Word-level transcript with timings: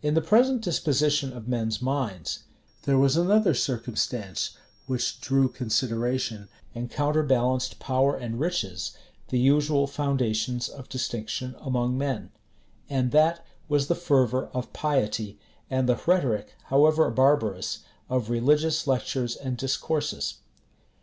In 0.00 0.14
the 0.14 0.22
present 0.22 0.62
disposition 0.62 1.30
of 1.34 1.46
men's 1.46 1.82
minds, 1.82 2.44
there 2.84 2.96
was 2.96 3.18
another 3.18 3.52
circumstance 3.52 4.56
which 4.86 5.20
drew 5.20 5.46
consideration, 5.50 6.48
and 6.74 6.90
counterbalanced 6.90 7.78
power 7.78 8.16
and 8.16 8.40
riches, 8.40 8.96
the 9.28 9.38
usual 9.38 9.86
foundations 9.86 10.70
of 10.70 10.88
distinction 10.88 11.54
among 11.60 11.98
men; 11.98 12.30
and 12.88 13.10
that 13.12 13.44
was 13.68 13.88
the 13.88 13.94
fervor 13.94 14.46
of 14.54 14.72
piety, 14.72 15.38
and 15.68 15.86
the 15.86 16.00
rhetoric, 16.06 16.54
however 16.68 17.10
barbarous, 17.10 17.80
of 18.08 18.30
religious 18.30 18.86
lectures 18.86 19.36
and 19.36 19.58
discourses. 19.58 20.36